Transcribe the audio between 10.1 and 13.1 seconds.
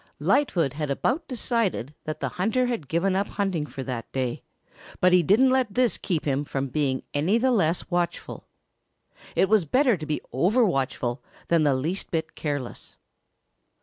overwatchful than the least bit careless.